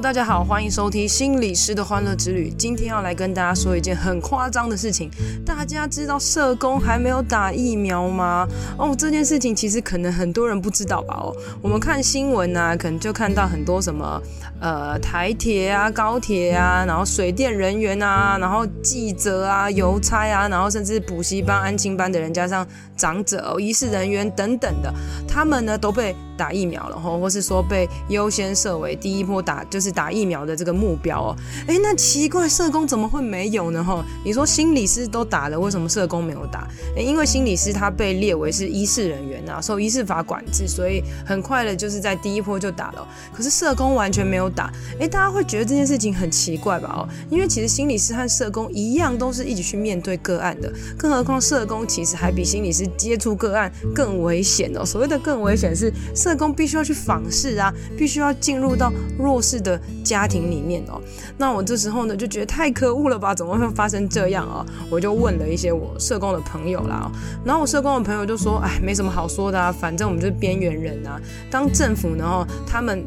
[0.00, 2.52] 大家好，欢迎收听心理师的欢乐之旅。
[2.58, 5.08] 今天要来跟大家说一件很夸张的事情。
[5.46, 8.46] 大家知道社工还没有打疫苗吗？
[8.76, 11.14] 哦，这件事情其实可能很多人不知道吧？
[11.14, 14.20] 哦，我们看新闻啊，可能就看到很多什么
[14.60, 22.66] 呃台铁啊、高铁啊，然后水电人员啊，然后记者啊、邮差啊，然后甚至补习班、安亲班的人，加上
[22.96, 24.92] 长者、哦、医事人员等等的，
[25.26, 29.64] 他们呢都被打疫苗了，或或是说被优先设为第一波打。
[29.70, 33.82] 就是打疫苗的这个目标哦，哎，那奇怪，社工怎么会没有呢？
[33.82, 36.68] 哈，你说心理师都打了，为什么社工没有打？
[36.96, 43.08] 因为心理师他被列为是医事人员啊，受医事法管制，所以很快的就是在第一波就打了。
[43.32, 46.88] 可是社工完全没有打，哎，大家会觉得这件事情很奇怪吧？
[46.94, 54.84] 哦，因为其实心理师和社工一样，都是一起去面对个案的，更何况社工其实还比心理师接触个案更危险哦。
[54.84, 61.00] 所谓的更危险是社工必须要去访视啊，必须要进入到弱势的家庭里面哦，
[61.38, 63.34] 那我这时候呢就觉得太可恶了吧？
[63.34, 64.64] 怎么会发生这样啊？
[64.90, 67.10] 我就问了一些我社工的朋友啦，
[67.44, 71.20] 然后我社工的朋友就说：“哎，没什么好说的啊，反正我们就是边缘人啊。
[71.50, 73.04] 当政府呢，他们。”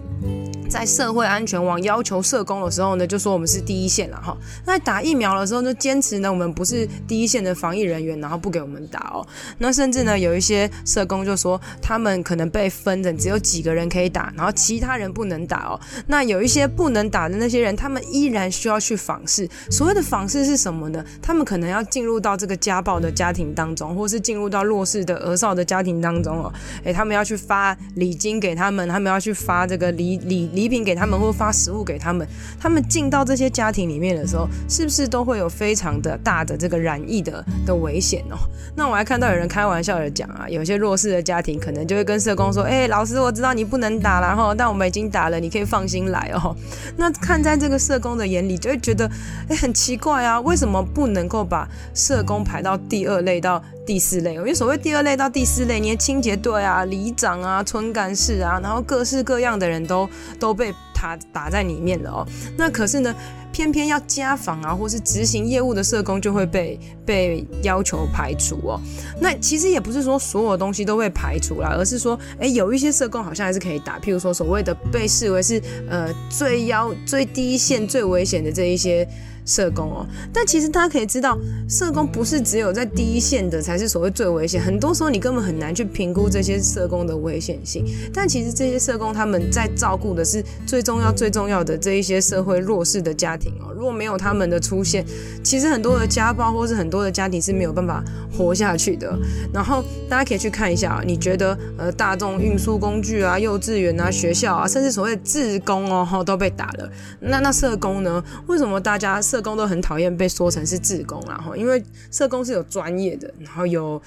[0.69, 4.37] 在社会安全网要求社工的时候呢，就说我们是第一线了哈。
[4.65, 9.25] 那打疫苗的时候就坚持呢，我们不是第一线的防疫人员，然后不给我们打哦。
[9.57, 15.79] 那甚至呢，有一些社工就说他们可能被分的只有几个人可以打，然后其他人不能打哦。
[16.07, 19.47] 那有一些不能打的那些人，他们依然需要去访视。
[19.71, 21.03] 所谓的访视是什么呢？
[21.21, 26.53] 他们可能要进入到这个家暴的家庭当中，或是进入到弱势的儿少的家庭当中哦。
[26.83, 30.56] 诶，他们要去发礼金给他们，他们要去发这个礼礼。
[30.57, 32.27] 礼品给他们，或发食物给他们，
[32.59, 38.35] 他们进到这些家庭里面的时候，是不是都会有非常的大的这个染疫的的危险哦？
[38.75, 46.55] 那我还看到有人开玩笑的讲啊，有些弱势的家庭可能就会跟社工说：“哎、老师，我知道你不能打了哈，但我们已经打了，你可以放心来哦。”
[46.97, 49.07] 那看在这个社工的眼里，就会觉得
[49.49, 54.33] 哎、很奇怪啊，为什么不能够把社工排到第二类到第四类？
[54.33, 60.09] 因为所谓第二类到第四类，你的清洁队啊、里长啊、村干事啊，然后各式各样的人都
[60.39, 60.46] 都。
[60.47, 62.27] 都被他打在里面了哦，
[62.57, 63.13] 那可是呢，
[63.51, 68.79] 偏偏要家访啊，或是执行业务的社工就会被被要求排除哦。
[69.19, 79.05] 那其实也不是说所有东西都被排除了，而是说，诶，有一些社工好像还是可以打，譬如说所谓的被视为是呃最要最低线最危险的这一些。
[79.47, 81.35] 社工哦，但其实大家可以知道，
[81.69, 87.85] 社工不是只有在第一线的才是所谓最危险，很多时候你根本很难去评估这些社工的危险性。
[88.13, 93.73] 但其实这些社工他们在照顾的是最重要最重要的这一些社会弱势的家庭哦。
[93.73, 95.05] 如果没有他们的出现，
[95.41, 98.03] 其实很多的家暴或是很多的家庭是没有办法
[98.37, 99.17] 活下去的。
[99.53, 106.89] 然后大家可以去看一下，你觉得呃大众运输工具啊、幼稚园啊、学校啊，甚至所谓的志工哦，都被打了。
[107.21, 108.21] 那那社工呢？
[108.47, 114.01] 为什么大家社社工都很讨厌被说成是志工，然后因为社工是有专业的，然后有。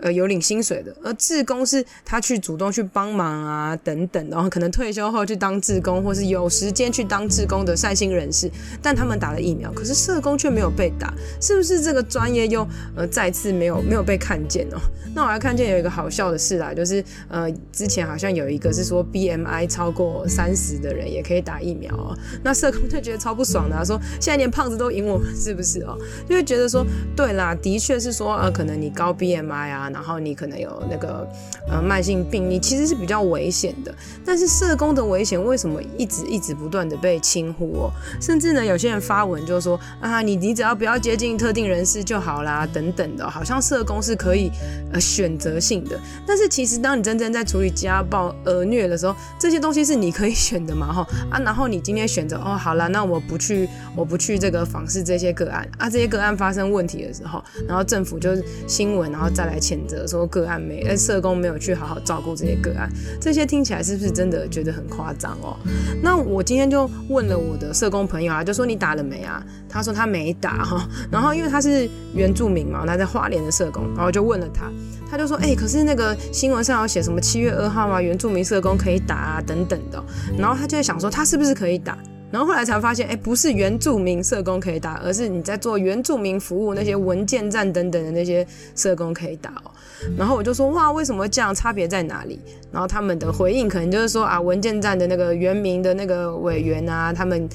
[0.00, 8.50] 呃，有领薪水的，而志工是他去主动去帮忙啊，等等，然后可能退休后去当志工，或是有时间去当志工的善心人士，
[8.82, 12.66] 但他们打了疫苗，可是社工却没有被打，是不是这个专业又
[12.96, 14.78] 呃再次没有没有被看见哦？
[15.14, 25.96] 那我还看见有一个好笑的事啦，就是呃之前好像有一个是说 BMI 超过三十的人也可以打疫苗哦，那社工就觉得超不爽的，说现在连胖子都赢我们，是不是哦？
[26.28, 26.84] 就会觉得说，
[27.14, 29.83] 对啦，的确是说呃可能你高 BMI 啊。
[29.90, 31.26] 然后你可能有那个
[31.68, 33.94] 呃慢性病，你其实是比较危险的。
[34.24, 37.90] 但是社工的危险为什么一直一直不断的被轻忽哦？
[38.20, 44.50] 甚至呢，有些人发文就说啊，你你只要不要接近特定人士就好啦，等等的，好像社工是可以
[44.92, 45.98] 呃选择性的。
[46.26, 50.92] 但是其实当你真正在处理家暴、儿虐的时候，这些东西是你可以选的嘛？
[50.92, 59.73] 哈啊，然后你今天选择哦，好了，那我不去，我不去这个访视这些个案啊，这些个案发生问题的时候，然后政府就是新闻，然后再来签。
[59.74, 62.88] 选择说个案没，而社工没有去好好照顾这些个案，
[63.20, 65.56] 这些听起来是不是真的觉得很夸张哦？
[66.00, 69.44] 那我今天就问了我的社工朋友啊，就说你打了没啊？
[69.68, 70.88] 他说他没打哈。
[71.10, 74.70] 然后因为他是原住民嘛，他在花莲的社工，然后就问了他，
[75.10, 80.00] 他就说哎、欸，可是那个新闻上有写什么七月二号啊，原住民社工可以打啊等等的。
[80.38, 81.98] 然后他就在想说他是不是可以打？
[82.34, 88.44] 然后后来才发现，哎，不是原住民社工可以打，而是你在做原住民服务那些文件站等等的那些
[88.74, 89.70] 社工可以打哦。
[90.18, 91.54] 然后我就说，哇，为什么这样？
[91.54, 92.40] 差别在哪里？
[92.72, 97.48] 然后他们的回应可能就是说啊，文件站的那个原民的那个委员啊，他们。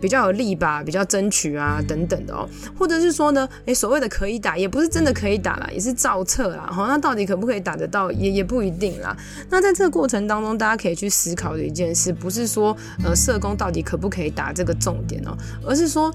[0.00, 2.48] 比较有利吧，比较争取啊，等等的哦，
[2.78, 9.16] 或者是说呢，诶，所谓的可以打，也不是真的可以打啦，也是照册啦，哈，那到底可不可以打得到，也也不一定啦。
[9.50, 16.12] 那在这个过程当中，大家可以去思考的一件事，不是说呃社工到底可不可以打这个重点哦，而是说。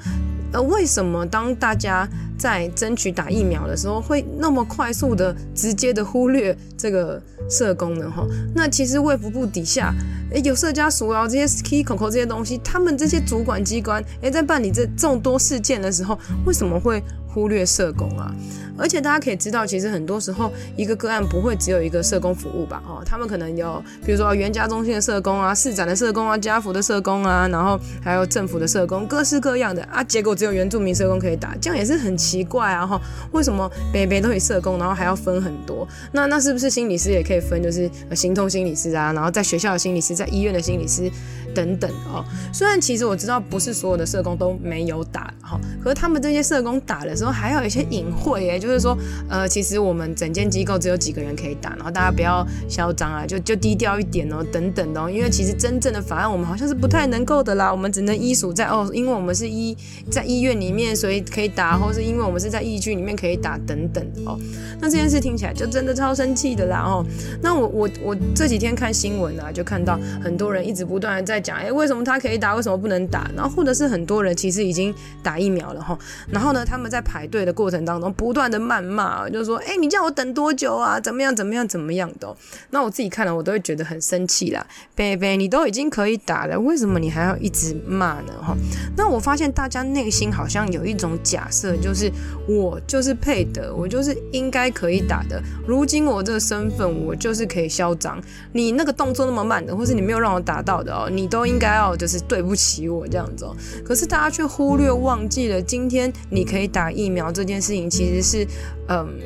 [0.53, 2.05] 呃，为什么当大家
[2.37, 8.11] 在争取打疫苗的时候，会那么快速的、直接的忽略这个社工呢？
[8.11, 9.93] 哈，那其实卫福部底下，
[10.33, 18.33] 诶，有社家属啊，这些 key 口口这些东西，他们这些主管机关，诶，在办理这众多事件的时候，为什么会忽略社工啊？
[18.81, 22.81] 而且大家可以知道，其实很多时候一个个案不会只有一个社工服务吧？
[22.87, 30.03] 哦，他们可能有，比如说原家中心的社工啊、市长的社工啊、家福的社工啊，然后还有政府的社工，各式各样的啊。
[30.03, 32.87] 结果只有原住民社工可以打，这样也是很奇怪啊！
[32.87, 32.99] 哈，
[33.31, 35.87] 为什么北北都可以社工，然后还要分很多？
[36.11, 37.61] 那那是不是心理师也可以分？
[37.61, 41.07] 就是行动心理师啊，然后在学校的心理师，在医院的心理师
[41.53, 42.25] 等等哦。
[42.51, 48.70] 虽然其实我知道不是所有的社工都没有打哈，可是他们这些社工打的时候还有一些隐晦耶，就。
[48.71, 48.97] 就是说，
[49.27, 59.75] 呃，其实我们整间机构只有几个人可以打，然后大家不要嚣张啊，就就低调一点哦，等等哦，因为其实真正的法案我们好像是不太能够的啦，我们只能依属在哦，因为我们是医
[60.09, 64.39] 在医院里面，所以可以打，或是因为我们是在疫区里面可以打等等哦。
[64.79, 67.05] 那这件事听起来就真的超生气的啦哦。
[67.41, 73.29] 那我我我这几天看新闻啊，就看到很多人一直不断的在讲，哎，为什么他可以打，为什么不能打？
[73.35, 78.60] 然后或者是很多人其实已经打疫苗了哈，然后呢，他们在排队的过程当中不断的。
[78.61, 80.99] 谩骂，就说，哎、你叫我等多久啊？
[80.99, 81.35] 怎么样？
[81.35, 81.67] 怎么样？
[81.67, 82.35] 怎么样的、
[82.69, 84.65] 那我自己看了，我都会觉得很生气啦。
[84.95, 88.33] 贝贝，你都已经可以打了，为什么你还要一直骂呢？
[88.41, 88.55] 哈，
[88.95, 92.11] 那我发现大家内心好像有一种假设，就是
[92.47, 95.41] 我就是配的，我就是应该可以打的。
[95.65, 98.21] 如今我这个身份，我就是可以嚣张。
[98.53, 103.55] 你那个动作那么慢的，或是你没有让我打到的哦，你都应该要就是对不起我这样子哦。
[103.85, 108.40] 可是大家却忽略忘记了，今天你可以打疫苗这件事情，其实是。
[108.87, 109.19] 嗯，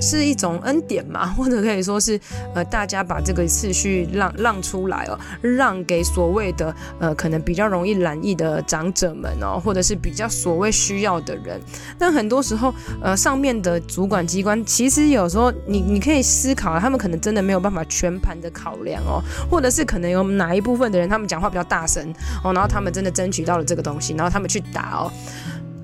[0.00, 2.18] 是一种恩典嘛，或者可以说是，
[2.54, 11.60] 呃，大家把这个次序让让出来哦，让给所谓的呃，可能比较容易染疫的长者们哦，或者是比较所谓需要的人。
[11.98, 25.12] 但很多时候，呃，上面的主管机关其实有时候你你可以思考，他们可能真的没有办法全盘的考量哦，或者是可能有哪一部分的人他们讲话比较大声哦，然后他们真的争取到了这个东西，然后他们去打哦，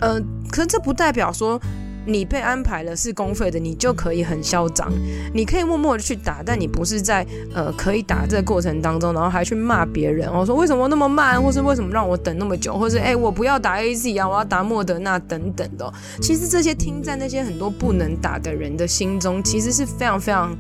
[0.01, 0.21] 呃，
[0.51, 1.61] 可是这不代表说。
[2.09, 4.91] 你被安排了是公费的，你就可以很嚣张，
[5.35, 7.25] 你可以默默的去打，但你不是在
[7.55, 15.93] 呃可以打这个过程当中，然后还去骂别人，我说为什么那么慢，或是为什么让我等那么久，或是哎、我不要打 AZ 啊，我要打莫德纳等等的。
[16.21, 20.57] 其实这些听在那些很多不能打的人的心中，其实是非常非常。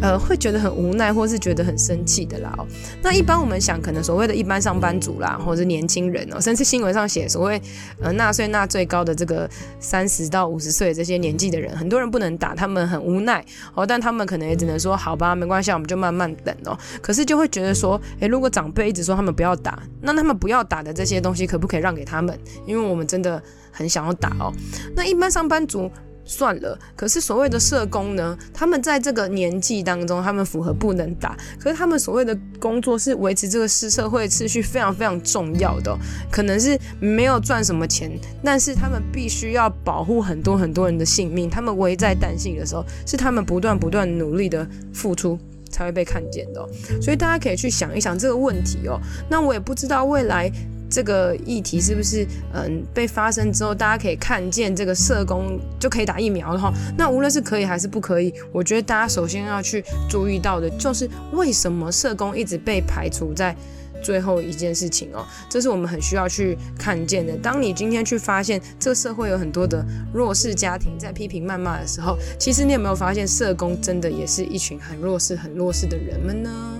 [0.00, 2.54] 呃，会觉得很无奈，或是觉得很生气的啦。
[2.56, 2.66] 哦
[3.02, 7.60] 那一般我们想，可能所谓的一般上班族啦，或者是年轻人哦，甚至新闻上写所谓
[8.00, 9.48] 呃纳税纳最高的这个
[9.80, 13.44] 三十到五十岁这些年纪的人，很多人不能打，他们很无奈
[13.74, 16.78] 哦，但他们可能也只能说好吧，没关系，我们就慢慢等哦。
[17.00, 22.38] 可是就会觉得说，诶，如果长辈一直说他们不要打，那他们不要打的这些东西可不可以让给他们？
[22.66, 23.42] 因为我们真的
[23.72, 24.52] 很想要打哦。
[24.94, 25.90] 那一般上班族。
[26.28, 28.36] 算了，可是所谓的社工呢？
[28.52, 35.96] 他们在这个年纪当中，他们符合不能打，可是他们所谓的工作是维持这个社社会秩序非常非常重要的，
[36.30, 38.12] 可能是没有赚什么钱，
[38.44, 45.38] 但是他们必须要保护很多很多人的性命，他们危在旦夕的时候，是他们不断不断努力的付出
[45.70, 46.60] 才会被看见的，
[47.00, 49.00] 所以大家可以去想一想这个问题哦。
[49.30, 50.52] 那我也不知道未来。
[50.90, 63.54] 这个议题是不是嗯被发生之后，大家可以看见这个社工就可以打疫苗的话，那无论是可以还是不可以，我觉得大家首先要去注意到的就是为什么社工一直被排除在
[64.00, 67.36] 最后一件事情哦，这是我们很需要去看见的。
[67.38, 76.77] 当你今天去发现这个社会有很多的弱势家庭在批评谩骂的时候，其实你有没有发现社工真的也是一群很弱势、很弱势的人们呢？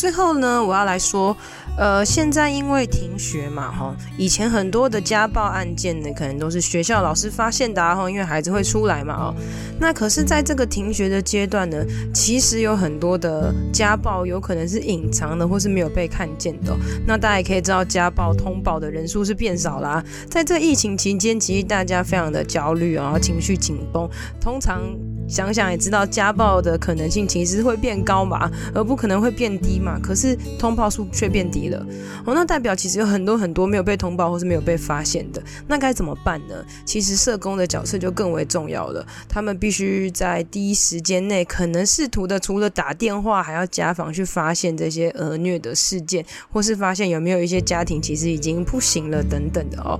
[0.00, 1.36] 最后呢，我要来说，
[1.76, 9.34] 呃，现在因为停学嘛，哈，以前很多的家暴案件呢，可能都是学校老师发现的，啊，哈，因为孩子会出来嘛，哦，
[9.78, 16.74] 那可是在这个停学的阶段呢，其实有很多的家暴有可能是隐藏的，或是没有被看见的。
[17.06, 20.02] 那大家也可以知道，家暴通报的人数是变少啦。
[20.30, 24.08] 在这疫情期间，其实大家非常的焦虑啊，情绪紧绷，
[24.40, 24.80] 通常。
[25.30, 29.98] 想想也知道，家暴的可能性其实会变高嘛，而不可能会变低嘛。
[30.02, 31.78] 可是通报数却变低了，
[32.26, 36.54] 哦，那代表其实有很多很多没有被通报或是没有被发现的，那该怎么办呢？
[36.84, 49.98] 其实社工的角色就更为重要了，他们必须在第一时间内，可能试图的除了打电话，还要家访去发现这些儿虐的事件，或是发现有没有一些家庭其实已经不行了等等的哦。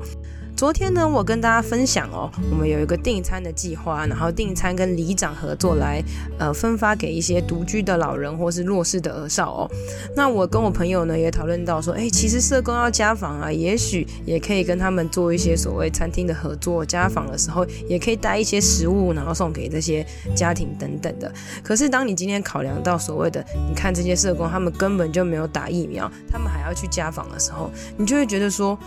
[0.60, 6.04] 昨天呢，我跟大家分享哦，我们有一个订餐的计划，然后订餐跟里长合作来，
[6.38, 9.70] 呃，分发给一些独居的老人或是弱势的儿少哦。
[10.14, 21.32] 那我跟我朋友呢也讨论到说，哎，其实社工要家访啊，也许也可以跟他们做一些所谓餐厅的合作，家访的时候也可以带一些食物，然后送给这些家庭等等的。
[21.62, 28.78] 可是当你今天考量到所谓的，你看这些社工他们根本就没有打疫苗，他们还要去家访的时候，你就会觉得说。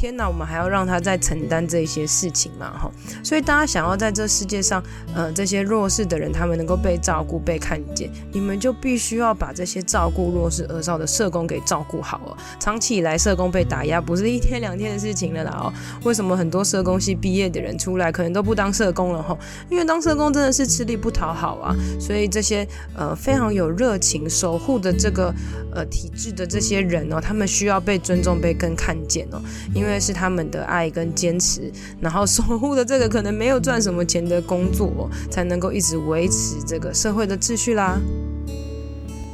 [0.00, 2.70] 天哪，我们还要让他再承担这些事情嘛？
[2.70, 2.90] 哈，
[3.22, 4.82] 所以大家想要在这世界上，
[5.14, 12.36] 呃，这些弱势的人他们能够被照顾、被看见，你们就必须要把这些照顾弱势儿少的社工给照顾好哦。
[12.58, 15.70] 长期以来，社工被打压不是一天两天的事情了啦哦。
[16.02, 19.36] 为什么很多社工系毕业的人出来可能都不当社工了哈？
[19.68, 21.76] 因为当社工真的是吃力不讨好啊。
[22.00, 22.66] 所以这些
[22.96, 25.30] 呃非常有热情守护的这个
[25.74, 29.38] 呃体制的这些人哦，他们需要被尊重、被更看见哦，
[29.74, 29.89] 因为。
[29.90, 31.62] 因为是他们的爱跟坚持，
[32.00, 37.98] 然后守护的这个可能没有赚什么钱的工作，才能够一直维持这个社会的秩序啦。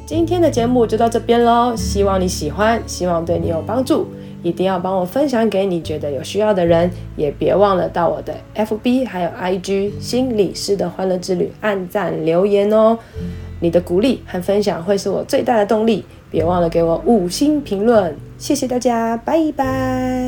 [0.06, 4.06] 今天的节目就到这边喽，希望你喜欢，希望对你有帮助，
[4.42, 12.98] 一定要帮我分享给你觉得有需要的人，也别忘了到我的 FB 还有 IG 心理师的欢乐之旅按赞留言哦。
[13.60, 18.16] 你的鼓励和分享会是我最大的动力，别忘了给我五星评论。
[18.38, 20.25] 谢谢大家，拜拜。